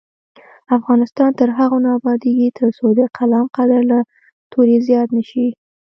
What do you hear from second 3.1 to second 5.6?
قلم قدر له تورې زیات نه شي.